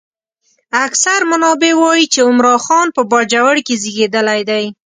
اکثر 0.85 1.19
منابع 1.31 1.73
وايي 1.81 2.05
چې 2.13 2.19
عمرا 2.29 2.55
خان 2.65 2.87
په 2.95 3.01
باجوړ 3.11 3.55
کې 3.67 3.75
زېږېدلی 3.81 4.41
دی. 4.49 4.65